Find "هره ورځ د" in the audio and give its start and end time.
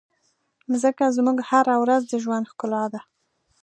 1.49-2.13